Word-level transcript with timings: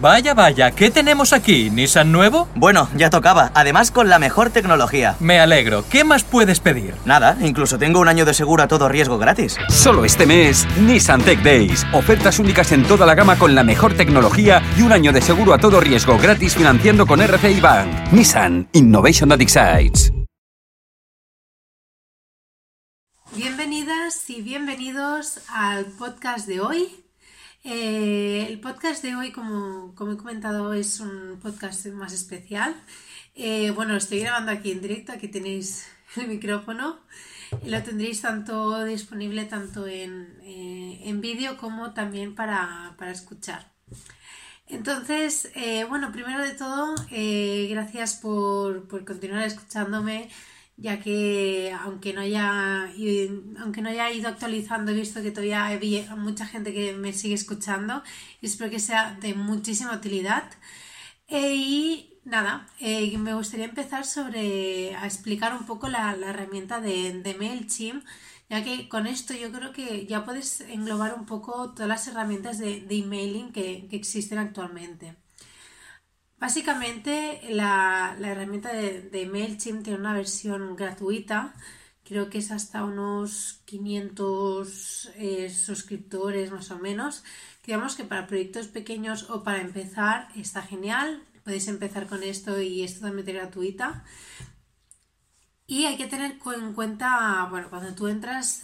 Vaya, 0.00 0.32
vaya, 0.32 0.70
¿qué 0.70 0.90
tenemos 0.90 1.34
aquí? 1.34 1.68
¿Nissan 1.68 2.10
nuevo? 2.10 2.48
Bueno, 2.54 2.88
ya 2.96 3.10
tocaba. 3.10 3.50
Además, 3.52 3.90
con 3.90 4.08
la 4.08 4.18
mejor 4.18 4.48
tecnología. 4.48 5.14
Me 5.20 5.38
alegro. 5.38 5.84
¿Qué 5.90 6.04
más 6.04 6.24
puedes 6.24 6.58
pedir? 6.58 6.94
Nada, 7.04 7.36
incluso 7.42 7.76
tengo 7.76 8.00
un 8.00 8.08
año 8.08 8.24
de 8.24 8.32
seguro 8.32 8.62
a 8.62 8.66
todo 8.68 8.88
riesgo 8.88 9.18
gratis. 9.18 9.58
Solo 9.68 10.06
este 10.06 10.24
mes, 10.24 10.66
Nissan 10.78 11.20
Tech 11.20 11.42
Days. 11.42 11.86
Ofertas 11.92 12.38
únicas 12.38 12.72
en 12.72 12.84
toda 12.84 13.04
la 13.04 13.14
gama 13.14 13.36
con 13.36 13.54
la 13.54 13.62
mejor 13.62 13.94
tecnología 13.94 14.62
y 14.78 14.80
un 14.80 14.92
año 14.92 15.12
de 15.12 15.20
seguro 15.20 15.52
a 15.52 15.58
todo 15.58 15.80
riesgo 15.80 16.16
gratis 16.16 16.54
financiando 16.54 17.06
con 17.06 17.20
RCI 17.20 17.60
Bank. 17.60 18.10
Nissan 18.10 18.70
Innovation 18.72 19.28
that 19.28 19.42
excites. 19.42 20.10
Bienvenidas 23.36 24.30
y 24.30 24.40
bienvenidos 24.40 25.40
al 25.50 25.84
podcast 25.84 26.48
de 26.48 26.60
hoy. 26.60 27.09
Eh, 27.62 28.46
el 28.48 28.58
podcast 28.60 29.02
de 29.02 29.14
hoy, 29.14 29.32
como, 29.32 29.94
he 29.94 30.16
comentado, 30.16 30.72
es 30.72 30.98
un 31.00 31.38
podcast 31.42 31.86
más 31.86 32.12
especial. 32.12 32.74
Eh, 33.34 33.70
bueno, 33.72 33.96
estoy 33.96 34.20
grabando 34.20 34.50
aquí 34.50 34.72
en 34.72 34.80
directo, 34.80 35.12
aquí 35.12 35.28
tenéis 35.28 35.86
el 36.16 36.28
micrófono. 36.28 37.00
Lo 37.64 37.82
tendréis 37.82 38.22
tanto 38.22 38.84
disponible 38.84 39.44
tanto 39.44 39.86
en, 39.86 40.38
eh, 40.42 41.12
vídeo 41.16 41.56
como 41.58 41.92
también 41.92 42.34
para, 42.34 42.96
escuchar. 43.10 43.70
Entonces, 44.68 45.50
bueno, 45.88 46.12
primero 46.12 46.42
de 46.42 46.54
todo, 46.54 46.94
gracias 47.10 48.14
por, 48.14 48.86
por 48.86 49.04
continuar 49.04 49.44
escuchándome 49.44 50.30
ya 50.80 51.00
que 51.00 51.72
aunque 51.82 52.12
no 52.12 52.22
haya 52.22 52.90
aunque 53.60 53.82
no 53.82 53.90
haya 53.90 54.10
ido 54.10 54.28
actualizando 54.28 54.92
he 54.92 54.94
visto 54.94 55.22
que 55.22 55.30
todavía 55.30 55.66
hay 55.66 56.06
mucha 56.16 56.46
gente 56.46 56.72
que 56.72 56.92
me 56.94 57.12
sigue 57.12 57.34
escuchando 57.34 58.02
y 58.40 58.46
espero 58.46 58.70
que 58.70 58.80
sea 58.80 59.16
de 59.20 59.34
muchísima 59.34 59.94
utilidad 59.94 60.44
eh, 61.28 61.54
y 61.54 62.18
nada 62.24 62.66
eh, 62.80 63.16
me 63.18 63.34
gustaría 63.34 63.66
empezar 63.66 64.06
sobre 64.06 64.94
a 64.96 65.06
explicar 65.06 65.54
un 65.54 65.66
poco 65.66 65.88
la, 65.88 66.12
herramienta 66.14 66.80
de, 66.80 67.20
de 67.22 67.34
MailChimp 67.34 68.04
ya 68.48 68.64
que 68.64 68.88
con 68.88 69.06
esto 69.06 69.34
yo 69.34 69.52
creo 69.52 69.72
que 69.72 70.06
ya 70.06 70.24
puedes 70.24 70.62
englobar 70.62 71.14
un 71.14 71.26
poco 71.26 71.72
todas 71.72 71.88
las 71.88 72.08
herramientas 72.08 72.58
de, 72.58 72.84
emailing 72.90 73.52
que 73.52 73.88
existen 73.92 74.38
actualmente. 74.38 75.16
Básicamente 76.40 77.42
la, 77.50 78.16
herramienta 78.18 78.72
de, 78.72 79.28
MailChimp 79.30 79.84
tiene 79.84 79.98
una 79.98 80.14
versión 80.14 80.74
gratuita, 80.74 81.54
creo 82.02 82.30
que 82.30 82.38
es 82.38 82.50
hasta 82.50 82.82
unos 82.82 83.60
500 83.66 85.12
eh, 85.16 85.50
suscriptores 85.50 86.50
más 86.50 86.70
o 86.70 86.78
menos. 86.78 87.24
Digamos 87.66 87.94
que 87.94 88.04
para 88.04 88.26
proyectos 88.26 88.68
pequeños 88.68 89.28
o 89.28 89.44
para 89.44 89.60
empezar 89.60 90.28
está 90.34 90.62
genial, 90.62 91.22
podéis 91.44 91.68
empezar 91.68 92.06
con 92.06 92.22
esto 92.22 92.58
y 92.58 92.84
es 92.84 92.94
totalmente 92.94 93.34
gratuita. 93.34 94.04
Y 95.66 95.84
hay 95.84 95.98
que 95.98 96.06
tener 96.06 96.38
en 96.42 96.72
cuenta, 96.72 97.46
bueno, 97.50 97.68
cuando 97.68 97.94
tú 97.94 98.08
entras 98.08 98.62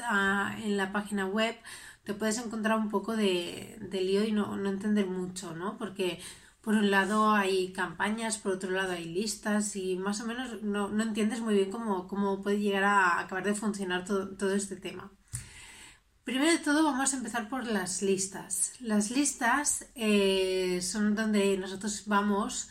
en 0.65 0.79
la 0.79 0.93
página 0.93 1.27
web 1.27 1.57
te 2.05 2.15
puedes 2.15 2.39
encontrar 2.39 2.79
un 2.79 2.89
poco 2.89 3.17
de, 3.17 3.79
lío 3.93 4.25
y 4.25 4.33
no, 4.33 4.57
no 4.57 4.71
entender 4.71 5.07
mucho, 5.07 5.55
¿no? 5.55 5.77
Porque 5.77 6.21
por 6.67 6.75
un 6.75 6.91
lado 6.91 7.31
hay 7.31 7.73
campañas, 7.73 8.39
por 8.39 8.55
otro 8.55 8.73
lado 8.73 8.91
hay 8.91 9.05
listas 9.05 9.77
y 9.77 9.95
más 9.95 10.21
o 10.21 10.27
menos 10.27 10.65
no, 10.65 11.01
entiendes 11.01 11.41
muy 11.41 11.55
bien 11.55 11.71
cómo, 11.71 12.43
puede 12.43 12.59
llegar 12.59 12.83
a 12.83 13.21
acabar 13.21 13.45
de 13.45 13.55
funcionar 13.55 14.05
todo, 14.05 14.53
este 14.53 14.75
tema. 14.75 15.13
Primero 16.25 16.51
de 16.51 16.59
todo 16.59 16.83
vamos 16.83 17.15
a 17.15 17.19
empezar 17.19 17.49
por 17.49 17.69
las 17.69 18.03
listas. 18.03 18.73
Las 18.81 19.13
listas 19.13 19.87
eh, 19.95 20.81
son 20.83 21.15
donde 21.15 21.57
nosotros 21.57 22.03
vamos 22.07 22.69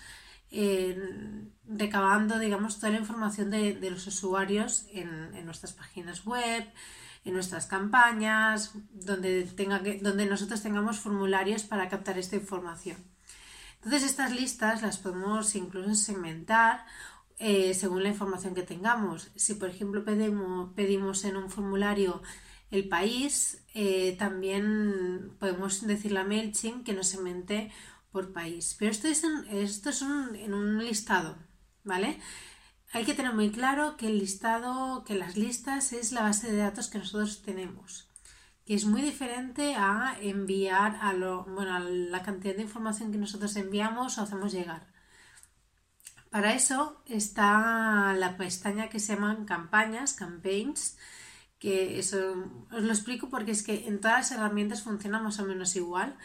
eh, 0.51 1.47
recabando, 1.65 2.37
digamos, 2.37 2.75
toda 2.81 2.91
la 2.91 2.99
información 2.99 3.49
de, 3.49 3.79
los 3.89 4.05
usuarios 4.07 4.87
en, 4.91 5.45
nuestras 5.45 5.71
páginas 5.71 6.25
web, 6.25 6.65
en 7.23 7.33
nuestras 7.33 7.65
campañas, 7.65 8.73
donde, 8.91 9.43
tenga 9.43 9.81
donde 10.01 10.25
nosotros 10.25 10.61
tengamos 10.61 10.99
formularios 10.99 11.63
para 11.63 11.87
captar 11.87 12.17
esta 12.17 12.35
información. 12.35 13.14
Entonces 13.85 14.09
estas 14.09 14.33
listas 14.33 14.81
las 14.81 14.97
podemos 14.97 15.55
incluso 15.55 15.93
segmentar 15.93 16.85
eh, 17.37 17.75
según 17.75 18.01
la 18.01 18.09
información 18.09 18.55
que 18.55 18.63
tengamos. 18.63 19.29
Si 19.35 19.53
por 19.53 19.69
ejemplo 19.69 20.03
pedimos, 20.03 21.23
en 21.23 21.37
un 21.37 21.51
formulario 21.51 22.23
el 22.71 22.89
país, 22.89 23.63
eh, 23.75 24.15
también 24.17 25.35
podemos 25.39 25.85
decirle 25.85 26.19
a 26.19 26.23
MailChimp 26.23 26.83
que 26.83 26.93
nos 26.93 27.07
segmente 27.07 27.71
por 28.11 28.33
país. 28.33 28.75
Pero 28.79 28.89
esto 28.89 29.07
es, 29.07 29.23
en, 29.23 29.45
esto 29.51 29.91
es 29.91 30.01
en 30.01 30.53
un 30.55 30.83
listado, 30.83 31.37
¿vale? 31.83 32.19
Hay 32.91 33.05
que 33.05 33.13
tener 33.13 33.33
muy 33.33 33.51
claro 33.51 33.97
que 33.97 34.07
el 34.07 34.17
listado, 34.17 35.03
que 35.03 35.13
las 35.13 35.37
listas 35.37 35.93
es 35.93 36.11
la 36.11 36.23
base 36.23 36.51
de 36.51 36.57
datos 36.57 36.87
que 36.87 36.97
nosotros 36.97 37.43
tenemos 37.43 38.09
que 38.65 38.73
es 38.73 38.85
muy 38.85 39.01
diferente 39.01 39.75
a 39.75 40.17
enviar 40.19 40.97
a, 41.01 41.13
lo, 41.13 41.45
bueno, 41.45 41.75
a 41.75 41.79
la 41.79 42.23
cantidad 42.23 42.55
de 42.55 42.63
información 42.63 43.11
que 43.11 43.17
nosotros 43.19 43.55
enviamos 43.55 44.17
o 44.17 44.23
hacemos 44.23 44.51
llegar. 44.51 44.87
Para 46.31 46.53
eso 46.53 47.01
está 47.05 48.13
la 48.17 48.35
pestaña 48.37 48.89
que 48.89 48.99
se 48.99 49.15
llaman 49.15 49.45
campañas, 49.45 50.13
campaigns, 50.13 50.97
que 51.59 51.99
eso 51.99 52.35
os 52.71 52.83
lo 52.83 52.91
explico 52.91 53.29
porque 53.29 53.51
es 53.51 53.63
que 53.63 53.87
en 53.87 54.01
todas 54.01 54.17
las 54.17 54.31
herramientas 54.31 54.83
funciona 54.83 55.21
más 55.21 55.39
o 55.39 55.45
menos 55.45 55.75
igual. 55.75 56.17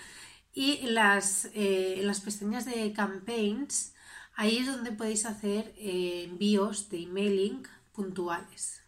Y 0.53 0.79
las, 0.87 1.49
eh, 1.55 2.01
las 2.03 2.21
pestañas 2.21 2.65
de 2.65 2.93
campaigns, 2.93 3.95
ahí 4.35 4.59
es 4.59 4.67
donde 4.67 4.93
podéis 4.93 5.27
hacer 5.27 5.73
eh, 5.77 6.25
envíos 6.25 6.89
de 6.89 7.05
emailing 7.05 7.63
puntuales. 7.93 8.83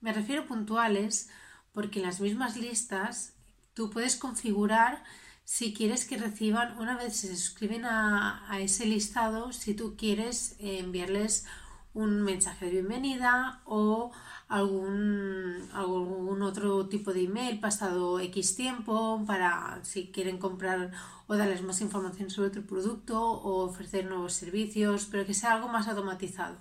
Me 0.00 0.12
refiero 0.12 0.46
puntuales 0.46 1.28
porque 1.72 2.00
en 2.00 2.06
las 2.06 2.20
mismas 2.20 2.56
listas 2.56 3.34
tú 3.74 3.90
puedes 3.90 4.16
configurar 4.16 5.02
si 5.44 5.74
quieres 5.74 6.04
que 6.06 6.16
reciban, 6.16 6.78
una 6.78 6.96
vez 6.96 7.16
se 7.16 7.36
suscriben 7.36 7.84
a, 7.84 8.46
ese 8.60 8.86
listado, 8.86 9.52
si 9.52 9.74
tú 9.74 9.96
quieres 9.96 10.56
eh, 10.60 10.78
enviarles 10.78 11.46
un 11.94 12.22
mensaje 12.22 12.66
de 12.66 12.72
bienvenida 12.72 13.60
o 13.66 14.12
algún, 14.48 15.68
algún 15.74 16.42
otro 16.42 16.88
tipo 16.88 17.12
de 17.12 17.24
email 17.24 17.60
pasado 17.60 18.18
X 18.20 18.56
tiempo 18.56 19.22
para 19.26 19.80
si 19.82 20.10
quieren 20.10 20.38
comprar 20.38 20.92
o 21.26 21.36
darles 21.36 21.62
más 21.62 21.80
información 21.80 22.30
sobre 22.30 22.48
otro 22.48 22.62
producto 22.62 23.20
o 23.20 23.64
ofrecer 23.64 24.06
nuevos 24.06 24.32
servicios, 24.32 25.06
pero 25.10 25.26
que 25.26 25.34
sea 25.34 25.54
algo 25.54 25.68
más 25.68 25.88
automatizado 25.88 26.56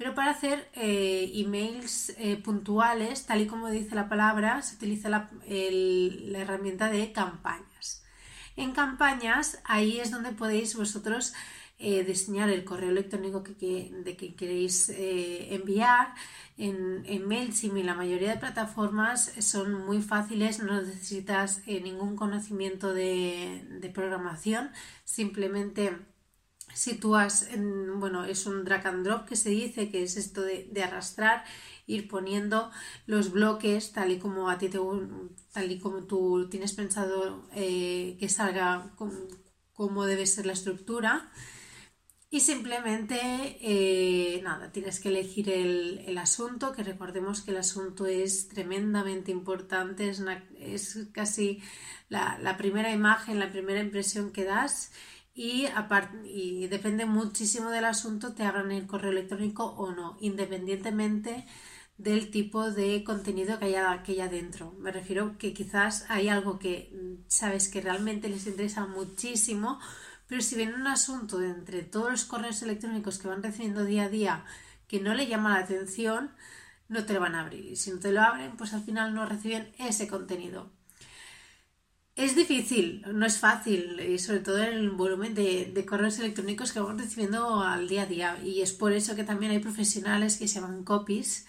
pero 0.00 0.14
para 0.14 0.30
hacer 0.30 0.66
eh, 0.72 1.30
emails 1.34 2.14
eh, 2.16 2.38
puntuales, 2.38 3.26
tal 3.26 3.42
y 3.42 3.46
como 3.46 3.68
dice 3.68 3.94
la 3.94 4.08
palabra, 4.08 4.62
se 4.62 4.76
utiliza 4.76 5.10
la, 5.10 5.28
herramienta 5.46 6.88
de 6.88 7.12
campañas. 7.12 8.02
En 8.56 8.72
campañas, 8.72 9.60
ahí 9.64 10.00
es 10.00 10.10
donde 10.10 10.32
podéis 10.32 10.74
vosotros 10.74 11.34
eh, 11.78 12.02
diseñar 12.02 12.48
el 12.48 12.64
correo 12.64 12.88
electrónico 12.88 13.40
de 13.40 14.16
que 14.18 14.34
queréis 14.34 14.88
enviar. 14.88 16.14
En, 16.56 17.02
en, 17.04 17.28
MailChimp 17.28 17.76
y 17.76 17.82
la 17.82 17.94
mayoría 17.94 18.30
de 18.30 18.40
plataformas 18.40 19.32
son 19.40 19.84
muy 19.84 20.00
fáciles, 20.00 20.60
no 20.60 20.80
necesitas 20.80 21.60
ningún 21.66 22.16
conocimiento 22.16 22.94
de 22.94 23.92
programación, 23.94 24.70
simplemente 25.04 25.94
sitúas 26.74 27.48
en, 27.50 28.00
bueno, 28.00 28.24
es 28.24 28.46
un 28.46 28.64
drag 28.64 28.86
and 28.86 29.04
drop 29.04 29.26
que 29.26 29.36
se 29.36 29.50
dice, 29.50 29.90
que 29.90 30.02
es 30.02 30.16
esto 30.16 30.42
de, 30.42 30.82
arrastrar, 30.82 31.44
ir 31.86 32.08
poniendo 32.08 32.70
los 33.06 33.32
bloques 33.32 33.92
tal 33.92 34.12
y 34.12 34.18
como 34.18 34.48
a 34.48 34.58
ti 34.58 34.68
te, 34.68 34.78
tal 35.52 35.70
y 35.70 35.78
como 35.78 36.04
tú 36.04 36.48
tienes 36.50 36.72
pensado 36.72 37.48
eh, 37.54 38.16
que 38.18 38.28
salga 38.28 38.92
como 39.72 40.04
debe 40.06 40.26
ser 40.26 40.46
la 40.46 40.52
estructura. 40.52 41.30
Y 42.32 42.40
simplemente, 42.40 43.18
eh, 43.60 44.40
nada, 44.44 44.70
tienes 44.70 45.00
que 45.00 45.08
elegir 45.08 45.50
el, 45.50 46.16
asunto, 46.16 46.70
que 46.70 46.84
recordemos 46.84 47.42
que 47.42 47.50
el 47.50 47.56
asunto 47.56 48.06
es 48.06 48.46
tremendamente 48.46 49.32
importante, 49.32 50.08
es, 50.08 50.22
es 50.60 51.08
casi 51.12 51.60
la 52.08 52.56
primera 52.56 52.92
imagen, 52.92 53.40
la 53.40 53.50
primera 53.50 53.80
impresión 53.80 54.30
que 54.30 54.44
das 54.44 54.92
y, 55.34 55.68
y 56.24 56.66
depende 56.68 57.06
muchísimo 57.06 57.70
del 57.70 57.84
asunto, 57.84 58.34
te 58.34 58.44
abran 58.44 58.72
el 58.72 58.86
correo 58.86 59.10
electrónico 59.10 59.64
o 59.64 59.92
no, 59.92 60.16
independientemente 60.20 61.46
del 61.98 62.30
tipo 62.30 62.70
de 62.70 63.04
contenido 63.04 63.58
que 63.58 63.66
haya, 63.66 64.02
que 64.02 64.12
haya 64.12 64.28
dentro. 64.28 64.72
Me 64.78 64.90
refiero 64.92 65.36
que 65.38 65.52
quizás 65.52 66.06
hay 66.08 66.28
algo 66.28 66.58
que 66.58 66.90
mm, 66.94 67.24
sabes 67.28 67.68
que 67.68 67.80
realmente 67.82 68.28
les 68.28 68.46
interesa 68.46 68.86
muchísimo, 68.86 69.78
pero 70.26 70.40
si 70.42 70.56
viene 70.56 70.74
un 70.74 70.86
asunto 70.86 71.38
de 71.38 71.50
entre 71.50 71.82
todos 71.82 72.10
los 72.10 72.24
correos 72.24 72.62
electrónicos 72.62 73.18
que 73.18 73.28
van 73.28 73.42
recibiendo 73.42 73.84
día 73.84 74.04
a 74.04 74.08
día 74.08 74.44
que 74.88 75.00
no 75.00 75.14
le 75.14 75.26
llama 75.26 75.50
la 75.58 75.64
atención, 75.64 76.32
no 76.88 77.04
te 77.06 77.14
lo 77.14 77.20
van 77.20 77.34
a 77.34 77.40
abrir. 77.42 77.64
Y 77.66 77.76
si 77.76 77.90
no 77.90 78.00
te 78.00 78.12
lo 78.12 78.22
abren, 78.22 78.56
pues 78.56 78.72
al 78.74 78.82
final 78.82 79.14
no 79.14 79.26
reciben 79.26 79.72
ese 79.78 80.08
contenido. 80.08 80.70
Es 82.16 82.36
difícil, 82.36 83.02
no 83.12 83.24
es 83.24 83.38
fácil, 83.38 83.98
y 84.00 84.18
sobre 84.18 84.40
todo 84.40 84.58
el 84.62 84.90
volumen 84.90 85.34
de, 85.34 85.70
de, 85.72 85.86
correos 85.86 86.18
electrónicos 86.18 86.72
que 86.72 86.80
vamos 86.80 87.00
recibiendo 87.00 87.60
al 87.62 87.88
día 87.88 88.02
a 88.02 88.06
día. 88.06 88.38
Y 88.44 88.60
es 88.60 88.72
por 88.72 88.92
eso 88.92 89.16
que 89.16 89.24
también 89.24 89.52
hay 89.52 89.60
profesionales 89.60 90.36
que 90.36 90.46
se 90.48 90.60
llaman 90.60 90.84
copies 90.84 91.46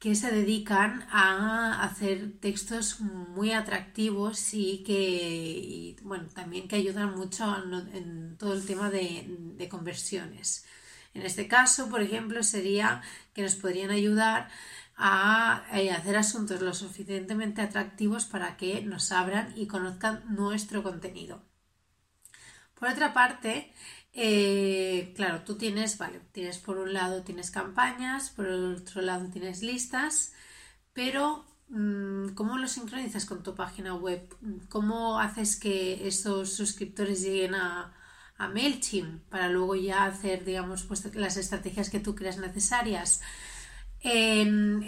que 0.00 0.14
se 0.14 0.32
dedican 0.32 1.06
a 1.10 1.84
hacer 1.84 2.32
textos 2.40 3.00
muy 3.00 3.52
atractivos 3.52 4.54
y 4.54 4.82
que, 4.82 5.94
bueno, 6.02 6.26
también 6.34 6.68
que 6.68 6.76
ayudan 6.76 7.14
mucho 7.14 7.44
en 7.92 8.36
todo 8.38 8.54
el 8.54 8.64
tema 8.64 8.88
de, 8.90 9.26
de 9.28 9.68
conversiones. 9.68 10.64
En 11.12 11.22
este 11.22 11.48
caso, 11.48 11.90
por 11.90 12.00
ejemplo, 12.00 12.42
sería 12.42 13.02
que 13.34 13.42
nos 13.42 13.56
podrían 13.56 13.90
ayudar 13.90 14.48
a 15.02 15.64
eh, 15.72 15.90
hacer 15.90 16.16
asuntos 16.16 16.60
lo 16.60 16.74
suficientemente 16.74 17.62
atractivos 17.62 18.26
para 18.26 18.58
que 18.58 18.82
nos 18.82 19.12
abran 19.12 19.52
y 19.56 19.66
conozcan 19.66 20.22
nuestro 20.28 20.82
contenido. 20.82 21.42
Por 22.78 22.90
otra 22.90 23.14
parte, 23.14 23.72
eh, 24.12 25.12
claro, 25.16 25.42
tú 25.44 25.56
tienes, 25.56 25.96
vale, 25.96 26.20
tienes 26.32 26.58
por 26.58 26.76
un 26.78 26.92
lado 26.92 27.22
tienes 27.22 27.50
campañas, 27.50 28.28
por 28.30 28.46
otro 28.46 29.00
lado 29.00 29.26
tienes 29.32 29.62
listas, 29.62 30.34
pero 30.92 31.46
mm, 31.68 32.30
¿cómo 32.34 32.58
lo 32.58 32.68
sincronizas 32.68 33.24
con 33.24 33.42
tu 33.42 33.54
página 33.54 33.94
web? 33.94 34.22
¿Cómo 34.68 35.18
haces 35.18 35.56
que 35.56 36.06
esos 36.08 36.52
suscriptores 36.52 37.22
lleguen 37.22 37.54
a, 37.54 37.94
a 38.36 38.48
MailChimp 38.48 39.22
para 39.30 39.48
luego 39.48 39.76
ya 39.76 40.04
hacer, 40.04 40.44
digamos, 40.44 40.82
pues, 40.84 41.14
las 41.14 41.38
estrategias 41.38 41.88
que 41.88 42.00
tú 42.00 42.14
creas 42.14 42.36
necesarias? 42.38 43.22
En, 44.02 44.82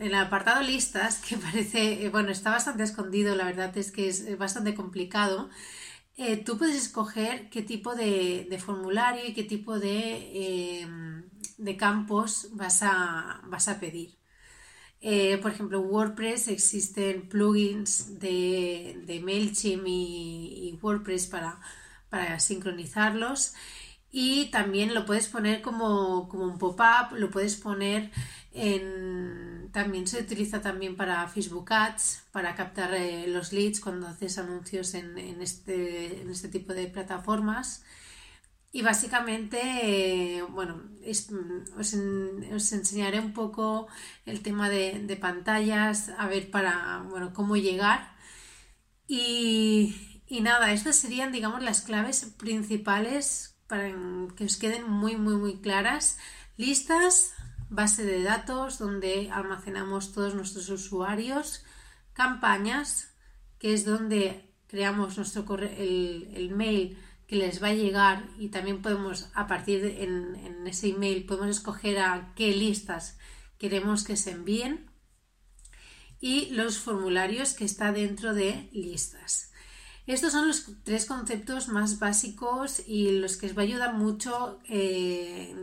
el 0.00 0.14
apartado 0.14 0.62
listas, 0.62 1.18
que 1.18 1.36
parece, 1.38 2.08
bueno, 2.10 2.30
está 2.30 2.50
bastante 2.50 2.82
escondido, 2.82 3.34
la 3.34 3.44
verdad 3.44 3.76
es 3.78 3.90
que 3.92 4.08
es 4.08 4.38
bastante 4.38 4.74
complicado. 4.74 5.50
Eh, 6.16 6.36
tú 6.36 6.58
puedes 6.58 6.76
escoger 6.76 7.50
qué 7.50 7.62
tipo 7.62 7.94
de, 7.94 8.46
formulario 8.64 9.26
y 9.26 9.34
qué 9.34 9.42
tipo 9.44 9.78
de, 9.78 10.80
em, 10.82 11.76
campos 11.76 12.48
vas 12.52 12.82
a, 12.82 13.40
vas 13.46 13.68
a 13.68 13.80
pedir. 13.80 14.16
Eh, 15.00 15.38
por 15.38 15.52
ejemplo, 15.52 15.80
en 15.80 15.90
WordPress 15.90 16.48
existen 16.48 17.28
plugins 17.28 18.18
de, 18.20 19.02
de 19.06 19.20
MailChimp 19.20 19.84
y, 19.86 20.78
WordPress 20.82 21.26
para, 21.26 21.60
para 22.10 22.40
sincronizarlos 22.40 23.54
y 24.16 24.46
también 24.52 24.94
lo 24.94 25.06
puedes 25.06 25.26
poner 25.26 25.60
como, 25.60 26.28
un 26.32 26.56
pop-up, 26.56 27.16
lo 27.18 27.30
puedes 27.32 27.56
poner 27.56 28.12
en... 28.52 29.70
También 29.72 30.06
se 30.06 30.20
utiliza 30.20 30.60
también 30.60 30.94
para 30.96 31.26
Facebook 31.26 31.72
Ads, 31.72 32.22
para 32.30 32.54
captar 32.54 32.94
eh, 32.94 33.26
los 33.26 33.52
leads 33.52 33.80
cuando 33.80 34.06
haces 34.06 34.38
anuncios 34.38 34.94
en, 34.94 35.18
este, 35.42 36.20
en 36.22 36.30
este 36.30 36.46
tipo 36.46 36.72
de 36.74 36.86
plataformas. 36.86 37.82
Y 38.70 38.82
básicamente, 38.82 39.58
eh, 40.36 40.42
bueno, 40.42 40.80
os, 41.76 41.92
enseñaré 42.72 43.18
un 43.18 43.32
poco 43.32 43.88
el 44.26 44.42
tema 44.42 44.70
de, 44.70 45.18
pantallas, 45.20 46.10
a 46.16 46.28
ver 46.28 46.52
para, 46.52 47.04
bueno, 47.10 47.32
cómo 47.34 47.56
llegar. 47.56 48.14
Y, 49.08 50.20
y 50.28 50.40
nada, 50.40 50.72
estas 50.72 50.94
serían, 50.94 51.32
digamos, 51.32 51.64
las 51.64 51.80
claves 51.80 52.32
principales 52.38 53.53
para 53.66 53.92
que 54.36 54.44
os 54.44 54.56
queden 54.56 54.88
muy, 54.90 55.16
muy, 55.16 55.36
muy 55.36 55.56
claras. 55.60 56.18
Listas, 56.56 57.34
base 57.70 58.04
de 58.04 58.22
datos 58.22 58.78
donde 58.78 59.30
almacenamos 59.30 60.12
todos 60.12 60.34
nuestros 60.34 60.68
usuarios, 60.68 61.64
campañas, 62.12 63.14
que 63.58 63.74
es 63.74 63.84
donde 63.84 64.54
creamos 64.66 65.16
nuestro 65.16 65.44
el, 65.58 66.30
el, 66.34 66.50
mail 66.50 66.98
que 67.26 67.36
les 67.36 67.62
va 67.62 67.68
a 67.68 67.74
llegar 67.74 68.24
y 68.38 68.48
también 68.48 68.82
podemos, 68.82 69.28
a 69.34 69.46
partir 69.46 69.80
de 69.82 70.04
en, 70.04 70.34
en 70.36 70.66
ese 70.66 70.88
email, 70.88 71.24
podemos 71.26 71.48
escoger 71.56 71.98
a 71.98 72.32
qué 72.34 72.52
listas 72.52 73.18
queremos 73.58 74.04
que 74.04 74.16
se 74.16 74.32
envíen 74.32 74.90
y 76.20 76.50
los 76.50 76.78
formularios 76.78 77.54
que 77.54 77.64
está 77.64 77.92
dentro 77.92 78.34
de 78.34 78.68
listas. 78.72 79.52
Estos 80.06 80.32
son 80.32 80.48
los 80.48 80.66
tres 80.82 81.06
conceptos 81.06 81.68
más 81.68 81.98
básicos 81.98 82.82
y 82.86 83.18
los 83.18 83.38
que 83.38 83.46
os 83.46 83.56
va 83.56 83.62
a 83.62 83.64
ayudar 83.64 83.94
mucho 83.94 84.60
eh, 84.68 85.54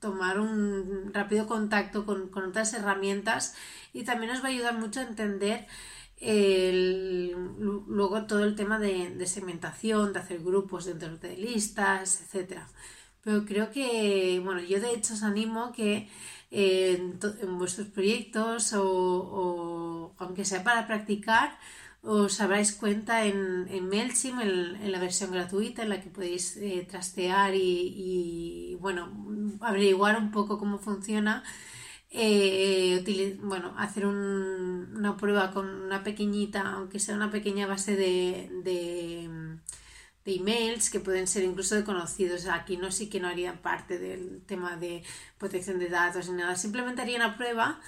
tomar 0.00 0.40
un 0.40 1.12
rápido 1.14 1.46
contacto 1.46 2.04
con, 2.04 2.30
otras 2.34 2.74
herramientas 2.74 3.54
y 3.92 4.02
también 4.02 4.32
os 4.32 4.42
va 4.42 4.46
a 4.46 4.50
ayudar 4.50 4.76
mucho 4.78 5.00
a 5.00 5.04
entender 5.04 5.66
luego 7.88 8.26
todo 8.26 8.42
el 8.42 8.56
tema 8.56 8.78
de, 8.80 9.24
segmentación, 9.26 10.12
de 10.12 10.18
hacer 10.18 10.42
grupos 10.42 10.86
dentro 10.86 11.16
de 11.18 11.36
listas, 11.36 12.22
etc. 12.22 12.62
Pero 13.22 13.44
creo 13.44 13.70
que, 13.70 14.40
bueno, 14.42 14.62
yo 14.62 14.80
de 14.80 14.94
hecho 14.94 15.14
os 15.14 15.22
animo 15.22 15.72
que 15.72 16.08
eh, 16.50 17.12
en, 17.40 17.58
vuestros 17.58 17.86
proyectos 17.88 18.72
o 18.74 20.12
aunque 20.18 20.44
sea 20.44 20.64
para 20.64 20.86
practicar, 20.86 21.58
os 22.06 22.40
habráis 22.40 22.72
cuenta 22.72 23.24
en, 23.26 23.66
en 23.68 23.88
MailChimp, 23.88 24.40
en, 24.40 24.92
la 24.92 25.00
versión 25.00 25.32
gratuita, 25.32 25.82
en 25.82 25.88
la 25.88 26.00
que 26.00 26.08
podéis 26.08 26.56
eh, 26.56 26.86
trastear 26.88 27.52
y, 27.54 28.76
bueno, 28.80 29.12
averiguar 29.60 30.16
un 30.18 30.30
poco 30.30 30.58
cómo 30.58 30.78
funciona. 30.78 31.42
Eh, 32.10 33.36
bueno, 33.42 33.74
hacer 33.76 34.06
una 34.06 35.16
prueba 35.16 35.50
con 35.50 35.68
una 35.68 36.04
pequeñita, 36.04 36.62
aunque 36.74 37.00
sea 37.00 37.16
una 37.16 37.30
pequeña 37.30 37.66
base 37.66 37.96
de, 37.96 38.50
de, 38.62 39.28
emails 40.24 40.90
que 40.90 41.00
pueden 41.00 41.26
ser 41.26 41.44
incluso 41.44 41.74
de 41.74 41.84
conocidos. 41.84 42.46
Aquí 42.46 42.76
no 42.76 42.92
sí 42.92 43.08
que 43.08 43.20
no 43.20 43.28
haría 43.28 43.62
parte 43.62 43.98
del 43.98 44.42
tema 44.46 44.76
de 44.76 45.02
protección 45.38 45.78
de 45.78 45.88
datos 45.88 46.28
ni 46.28 46.36
nada, 46.36 46.56
simplemente 46.56 47.02
haría 47.02 47.16
una 47.16 47.36
prueba 47.36 47.80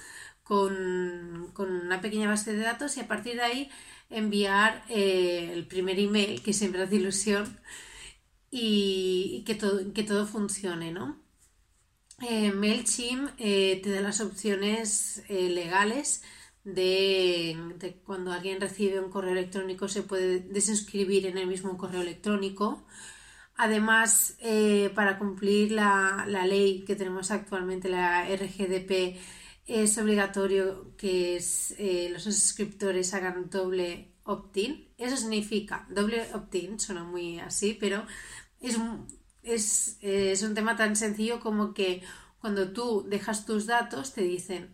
con, 0.43 1.51
con 1.53 1.71
una 1.71 2.01
pequeña 2.01 2.27
base 2.27 2.53
de 2.53 2.63
datos 2.63 2.97
y 2.97 3.01
a 3.01 3.07
partir 3.07 3.35
de 3.35 3.43
ahí 3.43 3.71
enviar 4.09 4.83
eh, 4.89 5.51
el 5.53 5.67
primer 5.67 5.99
email, 5.99 6.41
que 6.41 6.53
siempre 6.53 6.81
hace 6.83 6.95
ilusión, 6.95 7.59
y, 8.51 9.43
que, 9.45 9.55
todo, 9.55 9.93
que 9.93 10.03
todo 10.03 10.25
funcione, 10.27 10.91
¿no? 10.91 11.21
Eh, 12.21 12.51
MailChimp 12.51 13.31
eh, 13.37 13.79
te 13.83 13.91
da 13.91 14.01
las 14.01 14.19
opciones 14.21 15.23
legales 15.29 16.21
de, 16.65 17.55
cuando 18.05 18.33
alguien 18.33 18.59
recibe 18.59 18.99
un 18.99 19.09
correo 19.09 19.31
electrónico 19.31 19.87
se 19.87 20.03
puede 20.03 20.41
desuscribir 20.41 21.25
en 21.27 21.37
el 21.37 21.47
mismo 21.47 21.77
correo 21.77 22.01
electrónico. 22.01 22.85
Además, 23.55 24.37
para 24.95 25.19
cumplir 25.19 25.71
la, 25.71 26.25
la, 26.27 26.45
ley 26.45 26.83
que 26.85 26.95
tenemos 26.95 27.31
actualmente, 27.31 27.89
la 27.89 28.25
RGDP, 28.29 29.17
es 29.69 29.97
obligatorio 29.99 30.95
que 30.97 31.37
eh, 31.77 32.09
los 32.11 32.23
suscriptores 32.23 33.13
hagan 33.13 33.49
doble 33.49 34.13
opt-in. 34.23 34.89
Eso 34.97 35.15
significa, 35.15 35.87
doble 35.89 36.27
opt-in, 36.33 36.79
suena 36.79 37.03
muy 37.03 37.39
así, 37.39 37.77
pero 37.79 38.05
es 38.59 38.77
un, 38.77 39.07
es, 39.43 39.99
un 40.43 40.55
tema 40.55 40.75
tan 40.75 40.95
sencillo 40.95 41.39
como 41.39 41.73
que 41.73 42.03
cuando 42.39 42.71
tú 42.73 43.05
dejas 43.07 43.45
tus 43.45 43.67
datos 43.67 44.13
te 44.13 44.21
dicen, 44.21 44.73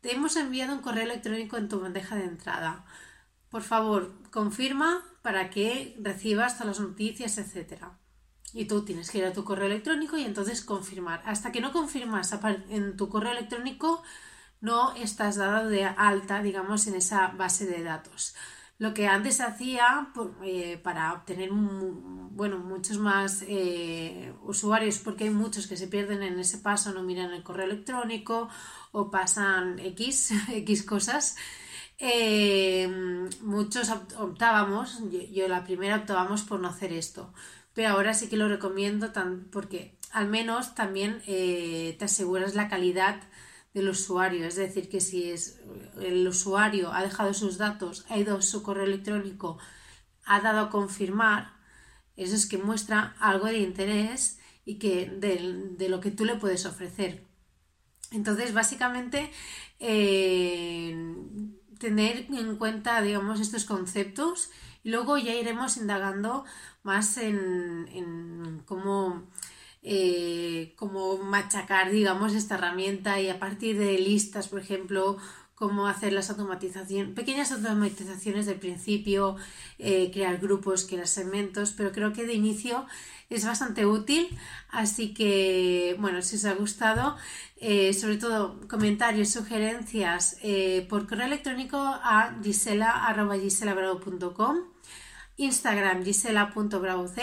te 0.00 0.14
hemos 0.14 0.36
enviado 0.36 0.74
un 0.74 0.82
correo 0.82 1.04
electrónico 1.04 1.56
en 1.58 1.68
tu 1.68 1.80
bandeja 1.80 2.16
de 2.16 2.24
entrada. 2.24 2.86
Por 3.50 3.62
favor, 3.62 4.14
confirma 4.30 5.02
para 5.22 5.50
que 5.50 5.96
recibas 6.00 6.58
todas 6.58 6.78
las 6.78 6.88
noticias, 6.88 7.38
etcétera 7.38 7.98
y 8.54 8.66
tú 8.66 8.84
tienes 8.84 9.10
que 9.10 9.18
ir 9.18 9.24
a 9.24 9.32
tu 9.32 9.44
correo 9.44 9.66
electrónico 9.66 10.16
y 10.16 10.24
entonces 10.24 10.64
confirmar. 10.64 11.22
Hasta 11.26 11.50
que 11.52 11.60
no 11.60 11.72
confirmas 11.72 12.34
en 12.70 12.96
tu 12.96 13.08
correo 13.08 13.32
electrónico, 13.32 14.02
no 14.60 14.94
estás 14.94 15.36
dado 15.36 15.68
de 15.68 15.84
alta, 15.84 16.40
digamos, 16.40 16.86
en 16.86 16.94
esa 16.94 17.28
base 17.28 17.66
de 17.66 17.82
datos. 17.82 18.34
Lo 18.78 18.94
que 18.94 19.08
antes 19.08 19.40
hacía 19.40 20.08
eh, 20.42 20.78
para 20.82 21.12
obtener 21.12 21.50
bueno, 21.52 22.58
muchos 22.58 22.98
más 22.98 23.44
eh, 23.46 24.32
usuarios, 24.42 24.98
porque 24.98 25.24
hay 25.24 25.30
muchos 25.30 25.66
que 25.66 25.76
se 25.76 25.88
pierden 25.88 26.22
en 26.22 26.38
ese 26.38 26.58
paso, 26.58 26.92
no 26.92 27.02
miran 27.02 27.32
el 27.32 27.42
correo 27.42 27.66
electrónico 27.66 28.48
o 28.92 29.10
pasan 29.10 29.78
X, 29.78 30.32
X 30.48 30.82
cosas. 30.84 31.36
Eh, 31.98 32.88
muchos 33.42 33.90
optábamos, 34.18 34.98
yo, 35.10 35.20
yo, 35.32 35.48
la 35.48 35.62
primera 35.64 35.96
optábamos 35.96 36.42
por 36.42 36.58
no 36.60 36.68
hacer 36.68 36.92
esto, 36.92 37.32
pero 37.74 37.88
ahora 37.90 38.14
sí 38.14 38.28
que 38.28 38.36
lo 38.36 38.48
recomiendo 38.48 39.10
tan, 39.10 39.44
porque 39.50 39.98
al 40.12 40.28
menos 40.28 40.74
también 40.74 41.20
eh, 41.26 41.96
te 41.98 42.04
aseguras 42.04 42.54
la 42.54 42.68
calidad 42.68 43.20
del 43.74 43.88
usuario, 43.88 44.46
es 44.46 44.54
decir, 44.54 44.88
que 44.88 45.00
si 45.00 45.30
es, 45.30 45.60
el 46.00 46.26
usuario 46.26 46.92
ha 46.92 47.02
dejado 47.02 47.34
sus 47.34 47.58
datos, 47.58 48.06
ha 48.08 48.16
ido 48.16 48.38
a 48.38 48.42
su 48.42 48.62
correo 48.62 48.84
electrónico, 48.84 49.58
ha 50.24 50.40
dado 50.40 50.60
a 50.60 50.70
confirmar, 50.70 51.54
eso 52.16 52.36
es 52.36 52.46
que 52.46 52.58
muestra 52.58 53.16
algo 53.18 53.46
de 53.46 53.58
interés 53.58 54.38
y 54.64 54.76
que 54.78 55.06
de, 55.06 55.88
lo 55.88 56.00
que 56.00 56.12
tú 56.12 56.24
le 56.24 56.36
puedes 56.36 56.64
ofrecer. 56.66 57.24
Entonces, 58.12 58.54
básicamente, 58.54 59.32
eh, 59.80 60.96
tener 61.80 62.26
en 62.30 62.54
cuenta, 62.56 63.02
digamos, 63.02 63.40
estos 63.40 63.64
conceptos 63.64 64.50
Y 64.84 64.90
luego 64.90 65.18
ya 65.18 65.34
iremos 65.34 65.76
indagando 65.78 66.44
más 66.84 67.16
en, 67.16 67.88
en 67.92 68.62
cómo, 68.66 69.24
eh, 69.82 70.74
cómo 70.76 71.18
machacar, 71.18 71.90
digamos, 71.90 72.34
esta 72.34 72.54
herramienta 72.56 73.20
y 73.20 73.30
a 73.30 73.40
partir 73.40 73.78
de 73.78 73.98
listas, 73.98 74.48
por 74.48 74.60
ejemplo, 74.60 75.16
cómo 75.54 75.86
hacer 75.86 76.12
las 76.12 76.28
automatizaciones, 76.28 77.14
pequeñas 77.14 77.50
automatizaciones 77.52 78.44
del 78.44 78.58
principio, 78.58 79.36
eh, 79.78 80.10
crear 80.12 80.36
grupos, 80.38 80.84
crear 80.84 81.08
segmentos, 81.08 81.72
pero 81.72 81.92
creo 81.92 82.12
que 82.12 82.26
de 82.26 82.34
inicio 82.34 82.84
es 83.30 83.46
bastante 83.46 83.86
útil, 83.86 84.28
así 84.68 85.14
que 85.14 85.96
bueno, 85.98 86.20
si 86.20 86.36
os 86.36 86.44
ha 86.44 86.52
gustado, 86.52 87.16
eh, 87.56 87.94
sobre 87.94 88.18
todo 88.18 88.60
comentarios, 88.68 89.30
sugerencias 89.30 90.36
por 90.90 91.08
correo 91.08 91.24
electrónico 91.26 91.78
a 91.78 92.36
gisela.giselabravo.com, 92.42 94.73
Instagram 95.36 96.04
gisela.bravoc 96.04 97.18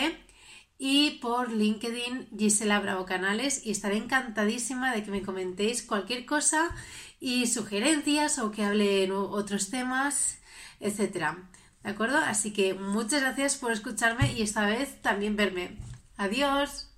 y 0.78 1.20
por 1.20 1.52
LinkedIn 1.52 2.28
Gisela 2.36 2.80
Bravo 2.80 3.06
Canales 3.06 3.64
y 3.64 3.70
estaré 3.70 3.96
encantadísima 3.96 4.92
de 4.92 5.04
que 5.04 5.10
me 5.12 5.22
comentéis 5.22 5.82
cualquier 5.82 6.26
cosa 6.26 6.74
y 7.20 7.46
sugerencias 7.46 8.38
o 8.38 8.50
que 8.50 8.64
hable 8.64 9.04
en 9.04 9.12
otros 9.12 9.70
temas, 9.70 10.40
etcétera. 10.80 11.48
¿De 11.84 11.90
acuerdo? 11.90 12.18
Así 12.18 12.52
que 12.52 12.74
muchas 12.74 13.20
gracias 13.20 13.56
por 13.56 13.70
escucharme 13.72 14.32
y 14.32 14.42
esta 14.42 14.66
vez 14.66 15.00
también 15.02 15.36
verme. 15.36 15.78
Adiós. 16.16 16.91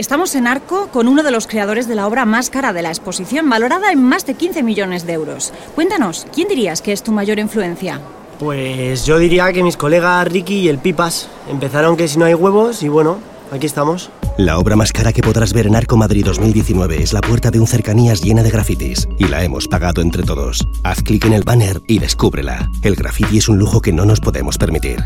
Estamos 0.00 0.36
en 0.36 0.46
Arco 0.46 0.90
con 0.92 1.08
uno 1.08 1.24
de 1.24 1.32
los 1.32 1.48
creadores 1.48 1.88
de 1.88 1.96
la 1.96 2.06
obra 2.06 2.24
más 2.24 2.50
cara 2.50 2.72
de 2.72 2.82
la 2.82 2.90
exposición, 2.90 3.50
valorada 3.50 3.90
en 3.90 4.00
más 4.00 4.24
de 4.26 4.34
15 4.34 4.62
millones 4.62 5.04
de 5.06 5.14
euros. 5.14 5.52
Cuéntanos, 5.74 6.24
¿quién 6.32 6.46
dirías 6.46 6.82
que 6.82 6.92
es 6.92 7.02
tu 7.02 7.10
mayor 7.10 7.40
influencia? 7.40 8.00
Pues 8.38 9.04
yo 9.06 9.18
diría 9.18 9.52
que 9.52 9.64
mis 9.64 9.76
colegas 9.76 10.28
Ricky 10.28 10.60
y 10.60 10.68
el 10.68 10.78
Pipas 10.78 11.28
empezaron 11.50 11.96
que 11.96 12.06
si 12.06 12.16
no 12.16 12.26
hay 12.26 12.34
huevos 12.34 12.84
y 12.84 12.88
bueno, 12.88 13.18
aquí 13.50 13.66
estamos. 13.66 14.08
La 14.36 14.60
obra 14.60 14.76
más 14.76 14.92
cara 14.92 15.12
que 15.12 15.20
podrás 15.20 15.52
ver 15.52 15.66
en 15.66 15.74
Arco 15.74 15.96
Madrid 15.96 16.24
2019 16.24 17.02
es 17.02 17.12
la 17.12 17.20
puerta 17.20 17.50
de 17.50 17.58
un 17.58 17.66
cercanías 17.66 18.22
llena 18.22 18.44
de 18.44 18.52
grafitis 18.52 19.08
y 19.18 19.26
la 19.26 19.42
hemos 19.42 19.66
pagado 19.66 20.00
entre 20.00 20.22
todos. 20.22 20.64
Haz 20.84 21.02
clic 21.02 21.24
en 21.24 21.32
el 21.32 21.42
banner 21.42 21.82
y 21.88 21.98
descúbrela. 21.98 22.70
El 22.82 22.94
graffiti 22.94 23.38
es 23.38 23.48
un 23.48 23.58
lujo 23.58 23.80
que 23.80 23.92
no 23.92 24.04
nos 24.04 24.20
podemos 24.20 24.58
permitir. 24.58 25.00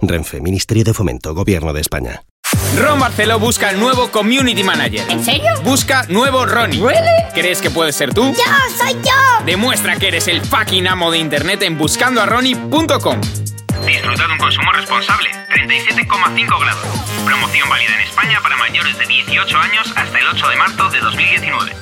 Renfe, 0.00 0.40
Ministerio 0.40 0.84
de 0.84 0.94
Fomento, 0.94 1.34
Gobierno 1.34 1.72
de 1.72 1.80
España. 1.80 2.22
Ron 2.76 3.00
Barceló 3.00 3.38
busca 3.38 3.70
el 3.70 3.80
nuevo 3.80 4.10
Community 4.10 4.62
Manager. 4.62 5.10
¿En 5.10 5.24
serio? 5.24 5.50
Busca 5.64 6.04
nuevo 6.08 6.44
Ronnie. 6.44 6.80
¿Really? 6.80 7.32
¿Crees 7.34 7.60
que 7.60 7.70
puedes 7.70 7.96
ser 7.96 8.12
tú? 8.12 8.34
¡Yo, 8.34 8.76
soy 8.76 8.92
yo! 9.02 9.44
Demuestra 9.44 9.96
que 9.96 10.08
eres 10.08 10.28
el 10.28 10.42
fucking 10.42 10.86
amo 10.86 11.10
de 11.10 11.18
internet 11.18 11.62
en 11.62 11.78
buscandoarronnie.com. 11.78 13.20
Disfruta 13.86 14.26
de 14.26 14.32
un 14.32 14.38
consumo 14.38 14.72
responsable, 14.72 15.30
37,5 15.54 16.60
grados. 16.60 16.84
Promoción 17.24 17.68
válida 17.68 17.94
en 17.94 18.00
España 18.00 18.40
para 18.42 18.56
mayores 18.56 18.98
de 18.98 19.06
18 19.06 19.58
años 19.58 19.92
hasta 19.96 20.18
el 20.18 20.26
8 20.26 20.48
de 20.48 20.56
marzo 20.56 20.90
de 20.90 21.00
2019. 21.00 21.72